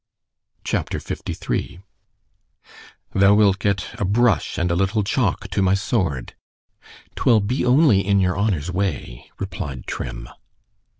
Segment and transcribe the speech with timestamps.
[0.65, 1.37] C H A P.
[1.47, 1.79] LIII
[3.13, 8.19] ——Thou wilt get a brush and a little chalk to my sword——'Twill be only in
[8.19, 10.27] your honour's way, replied _Trim.